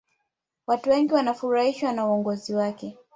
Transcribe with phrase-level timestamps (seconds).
[0.67, 2.97] watu wengi wanafurahishwa na uongozi wake